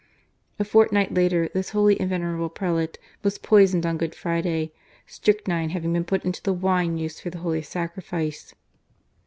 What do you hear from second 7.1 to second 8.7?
for the Holy Sacrifice